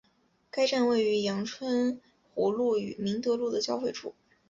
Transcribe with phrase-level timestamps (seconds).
[0.49, 2.01] 该站位于杨春
[2.33, 4.15] 湖路与明德路的交汇处。